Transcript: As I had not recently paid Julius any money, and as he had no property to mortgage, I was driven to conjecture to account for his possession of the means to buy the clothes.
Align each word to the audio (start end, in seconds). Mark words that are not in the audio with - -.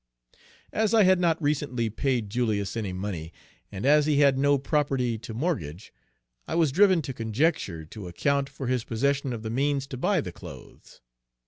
As 0.73 0.95
I 0.95 1.03
had 1.03 1.19
not 1.19 1.39
recently 1.39 1.87
paid 1.91 2.31
Julius 2.31 2.75
any 2.75 2.91
money, 2.91 3.31
and 3.71 3.85
as 3.85 4.07
he 4.07 4.17
had 4.21 4.35
no 4.35 4.57
property 4.57 5.19
to 5.19 5.31
mortgage, 5.35 5.93
I 6.47 6.55
was 6.55 6.71
driven 6.71 7.03
to 7.03 7.13
conjecture 7.13 7.85
to 7.85 8.07
account 8.07 8.49
for 8.49 8.65
his 8.65 8.83
possession 8.83 9.31
of 9.31 9.43
the 9.43 9.51
means 9.51 9.85
to 9.85 9.97
buy 9.97 10.19
the 10.21 10.31
clothes. 10.31 11.01